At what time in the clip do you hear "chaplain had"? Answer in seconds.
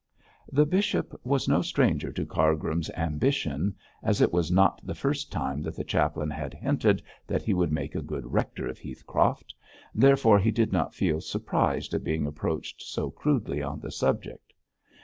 5.83-6.55